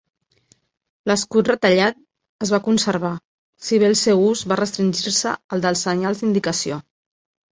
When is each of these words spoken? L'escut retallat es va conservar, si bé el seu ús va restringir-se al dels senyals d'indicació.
L'escut 1.09 1.49
retallat 1.51 1.99
es 2.45 2.53
va 2.55 2.59
conservar, 2.69 3.11
si 3.67 3.79
bé 3.83 3.87
el 3.91 3.97
seu 4.03 4.25
ús 4.31 4.41
va 4.53 4.59
restringir-se 4.63 5.35
al 5.57 5.63
dels 5.67 5.87
senyals 5.89 6.23
d'indicació. 6.25 6.83